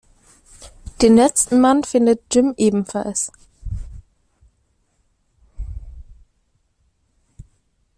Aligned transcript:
Den 1.03 1.15
letzten 1.15 1.61
Mann 1.61 1.83
findet 1.83 2.23
Jim 2.33 2.55
ebenfalls. 2.57 3.31